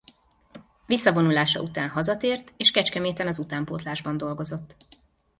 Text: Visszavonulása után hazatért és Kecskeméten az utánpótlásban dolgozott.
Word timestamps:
Visszavonulása 0.85 1.61
után 1.61 1.89
hazatért 1.89 2.53
és 2.57 2.71
Kecskeméten 2.71 3.27
az 3.27 3.39
utánpótlásban 3.39 4.17
dolgozott. 4.17 4.75